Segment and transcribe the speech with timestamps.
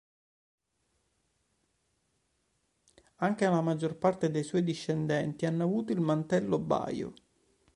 [3.17, 7.13] Anche la maggior parte dei suoi discendenti hanno avuto il mantello baio.